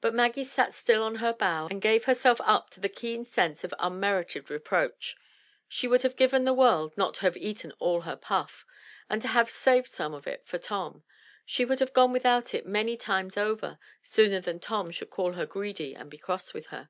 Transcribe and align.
But 0.00 0.12
Maggie 0.12 0.42
sat 0.42 0.74
still 0.74 1.04
on 1.04 1.14
her 1.22 1.32
bough 1.32 1.68
and 1.70 1.80
gave 1.80 2.06
herself 2.06 2.40
up 2.40 2.68
to 2.70 2.80
the 2.80 2.88
keen 2.88 3.24
sense 3.24 3.62
of 3.62 3.72
unmerited 3.78 4.50
reproach. 4.50 5.16
She 5.68 5.86
would 5.86 6.02
have 6.02 6.16
given 6.16 6.42
the 6.44 6.52
world 6.52 6.98
not 6.98 7.14
to 7.14 7.20
have 7.20 7.36
eaten 7.36 7.70
all 7.78 8.00
her 8.00 8.16
puff, 8.16 8.66
and 9.08 9.22
to 9.22 9.28
have 9.28 9.48
saved 9.48 9.86
some 9.86 10.14
of 10.14 10.26
it 10.26 10.48
for 10.48 10.58
Tom. 10.58 11.04
She 11.46 11.64
would 11.64 11.78
have 11.78 11.92
gone 11.94 12.10
without 12.12 12.54
it 12.54 12.66
many 12.66 12.96
times 12.96 13.36
over, 13.36 13.78
sooner 14.02 14.40
than 14.40 14.58
Tom 14.58 14.90
should 14.90 15.10
call 15.10 15.34
her 15.34 15.46
greedy 15.46 15.94
and 15.94 16.10
be 16.10 16.18
cross 16.18 16.52
with 16.52 16.66
her. 16.74 16.88